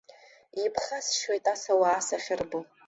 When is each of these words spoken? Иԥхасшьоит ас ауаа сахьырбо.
Иԥхасшьоит 0.63 1.45
ас 1.53 1.63
ауаа 1.73 1.99
сахьырбо. 2.07 2.59